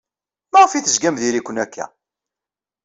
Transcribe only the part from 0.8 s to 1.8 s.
tezgam diri-ken